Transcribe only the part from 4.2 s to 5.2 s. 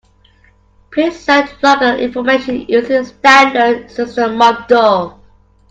module.